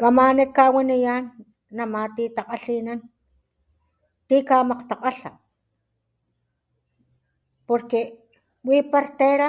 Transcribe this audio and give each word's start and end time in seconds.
Kamá 0.00 0.26
ni 0.36 0.44
kawaniyán 0.56 1.22
namá 1.76 2.02
ti 2.16 2.24
takgalhinán 2.36 3.00
ti 4.28 4.36
kamakgtakgalha 4.48 5.30
porque 7.66 8.00
wipartera 8.68 9.48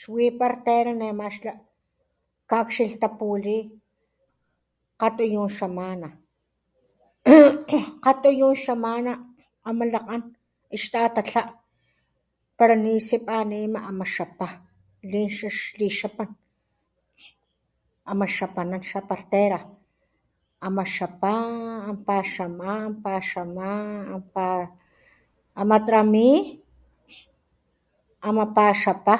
xwipartera 0.00 0.92
nama 1.02 1.26
xla 1.36 1.52
kgaklhxilhtapuwilí 2.48 3.58
kgati 5.00 5.24
nu 5.34 5.42
xamana 5.56 6.08
[kujukán] 6.14 7.54
kgati 7.68 8.30
yu 8.40 8.48
xamana 8.64 9.12
ama 9.68 9.84
lakgán 9.92 10.22
xta 10.80 11.00
takglha 11.16 11.42
para 12.58 12.74
nisipanima 12.84 13.78
amá 13.90 14.04
xakgpá 14.14 14.46
lixux 15.12 15.56
lixapan 15.80 16.30
amá 18.10 18.26
chatanú 18.36 18.76
xapartera 18.90 19.58
ama 20.66 20.82
xapa 20.96 21.32
ampaxaná 21.90 22.70
ampaxalá 22.88 23.70
ampa 24.16 24.46
amá 25.60 25.76
trani 25.86 26.26
ama 28.26 28.44
paxatá 28.56 29.16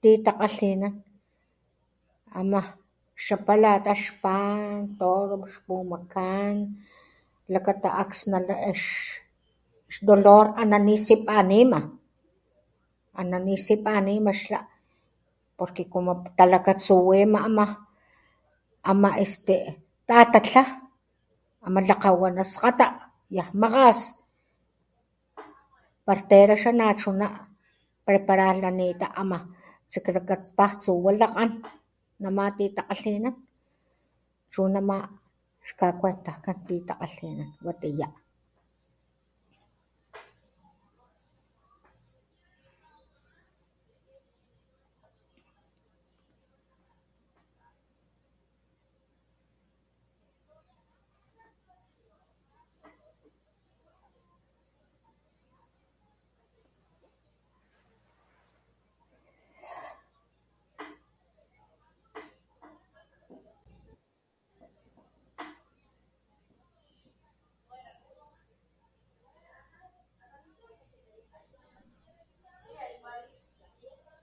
ti 0.00 0.10
tlakgalhinán 0.24 0.94
amá 2.38 2.60
xapa 3.24 3.52
lakgaxpán 3.62 4.64
kgolo 4.96 5.34
muxpumakán 5.42 6.56
lakata 7.52 7.88
akgsnatex 8.02 8.80
xlapata 9.94 10.62
nanisipaniman 10.70 11.84
aná 13.20 13.36
nisipanimaxa 13.46 14.58
wati 15.60 15.82
komo 15.92 16.12
palatatsu 16.38 16.94
wema 17.08 17.38
amá 17.48 17.64
amá 18.90 19.10
este 19.18 19.56
tatatlha 20.08 20.64
amá 21.66 21.78
tlakgawanaskgata 21.86 22.86
nak 23.34 23.48
makgas 23.60 23.98
partera 26.06 26.54
xanatsuná 26.62 27.26
prepara 28.06 28.48
nalita 28.54 29.08
ama[...] 29.20 29.38
nama 32.22 32.44
ti 32.56 32.64
takgatlhinán 32.76 33.34
chu 34.52 34.62
nama 34.74 34.96
xtakgata 35.66 36.32
kgati 36.42 36.76
lakgatlhinán 36.88 38.12
watiyá. 73.81 74.16